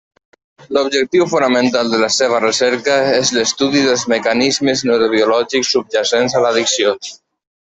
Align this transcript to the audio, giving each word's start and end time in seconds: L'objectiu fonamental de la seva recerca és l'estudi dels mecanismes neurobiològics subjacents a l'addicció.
L'objectiu 0.75 1.27
fonamental 1.33 1.91
de 1.91 1.99
la 2.03 2.09
seva 2.15 2.39
recerca 2.45 2.95
és 3.19 3.31
l'estudi 3.37 3.85
dels 3.89 4.07
mecanismes 4.15 4.83
neurobiològics 4.93 5.71
subjacents 5.77 6.39
a 6.41 6.47
l'addicció. 6.47 6.97